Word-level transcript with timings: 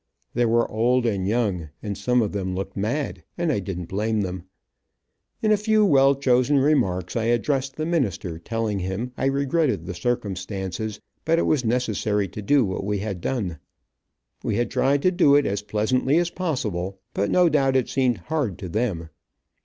There 0.33 0.47
were 0.47 0.67
old 0.71 1.05
and 1.05 1.27
young, 1.27 1.69
and 1.83 1.95
some 1.95 2.23
of 2.23 2.31
them 2.31 2.55
looked 2.55 2.75
mad, 2.75 3.23
and 3.37 3.51
I 3.51 3.59
didn't 3.59 3.85
blame 3.85 4.21
them. 4.21 4.45
In 5.43 5.51
a 5.51 5.57
few 5.57 5.85
well 5.85 6.15
chosen 6.15 6.57
remarks 6.57 7.15
I 7.15 7.25
addressed 7.25 7.75
the 7.75 7.85
minister, 7.85 8.39
telling 8.39 8.79
him 8.79 9.11
I 9.15 9.25
regretted 9.25 9.85
the 9.85 9.93
circumstances, 9.93 10.99
but 11.23 11.37
it 11.37 11.45
was 11.45 11.63
necessary 11.63 12.27
to 12.29 12.41
do 12.41 12.65
what 12.65 12.83
we 12.83 12.97
had 12.97 13.21
done. 13.21 13.59
We 14.43 14.55
had 14.55 14.71
tried 14.71 15.03
to 15.03 15.11
do 15.11 15.35
it 15.35 15.45
as 15.45 15.61
pleasantly 15.61 16.17
as 16.17 16.31
possible, 16.31 16.97
but 17.13 17.29
no 17.29 17.47
doubt 17.47 17.75
it 17.75 17.87
seemed 17.87 18.17
hard 18.21 18.57
to 18.57 18.69
them. 18.69 19.09